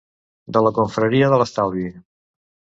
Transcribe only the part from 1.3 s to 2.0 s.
de l'estalvi.